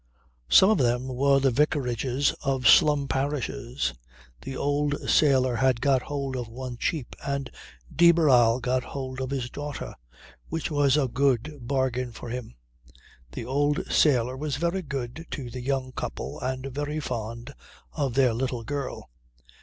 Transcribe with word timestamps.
Some 0.49 0.71
of 0.71 0.79
them 0.79 1.09
were 1.09 1.39
the 1.39 1.51
vicarages 1.51 2.33
of 2.43 2.67
slum 2.67 3.07
parishes. 3.07 3.93
The 4.41 4.57
old 4.57 5.07
sailor 5.07 5.57
had 5.57 5.79
got 5.79 6.01
hold 6.01 6.35
of 6.35 6.47
one 6.47 6.77
cheap, 6.77 7.15
and 7.23 7.51
de 7.95 8.11
Barral 8.11 8.59
got 8.61 8.83
hold 8.83 9.21
of 9.21 9.29
his 9.29 9.51
daughter 9.51 9.93
which 10.49 10.71
was 10.71 10.97
a 10.97 11.07
good 11.07 11.59
bargain 11.61 12.13
for 12.13 12.29
him. 12.29 12.55
The 13.33 13.45
old 13.45 13.85
sailor 13.91 14.35
was 14.35 14.55
very 14.55 14.81
good 14.81 15.27
to 15.29 15.51
the 15.51 15.61
young 15.61 15.91
couple 15.91 16.39
and 16.39 16.73
very 16.73 16.99
fond 16.99 17.53
of 17.91 18.15
their 18.15 18.33
little 18.33 18.63
girl. 18.63 19.07